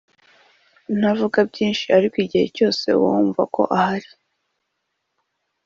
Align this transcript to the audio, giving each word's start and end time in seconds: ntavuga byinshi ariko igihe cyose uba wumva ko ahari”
ntavuga 0.97 1.37
byinshi 1.51 1.85
ariko 1.97 2.15
igihe 2.25 2.45
cyose 2.57 2.85
uba 2.97 3.07
wumva 3.13 3.43
ko 3.55 3.61
ahari” 3.77 4.09